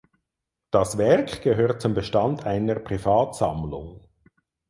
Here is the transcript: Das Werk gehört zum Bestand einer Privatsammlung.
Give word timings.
Das 0.71 0.97
Werk 0.97 1.43
gehört 1.43 1.79
zum 1.79 1.93
Bestand 1.93 2.43
einer 2.43 2.79
Privatsammlung. 2.79 4.01